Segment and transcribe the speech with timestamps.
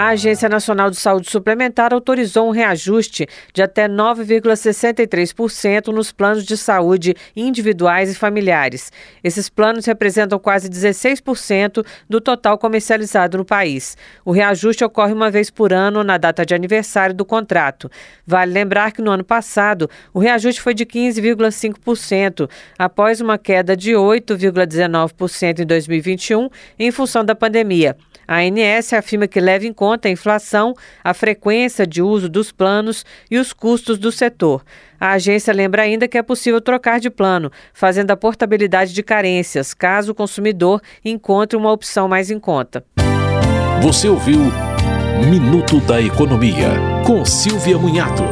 [0.00, 6.56] A Agência Nacional de Saúde Suplementar autorizou um reajuste de até 9,63% nos planos de
[6.56, 8.90] saúde individuais e familiares.
[9.22, 13.94] Esses planos representam quase 16% do total comercializado no país.
[14.24, 17.90] O reajuste ocorre uma vez por ano na data de aniversário do contrato.
[18.26, 23.90] Vale lembrar que no ano passado o reajuste foi de 15,5%, após uma queda de
[23.90, 27.94] 8,19% em 2021 em função da pandemia.
[28.26, 33.04] A ANS afirma que leva em conta a inflação, a frequência de uso dos planos
[33.30, 34.62] e os custos do setor.
[34.98, 39.72] A agência lembra ainda que é possível trocar de plano, fazendo a portabilidade de carências,
[39.72, 42.84] caso o consumidor encontre uma opção mais em conta.
[43.82, 44.40] Você ouviu
[45.28, 46.70] Minuto da Economia,
[47.06, 48.22] com Silvia Munhato.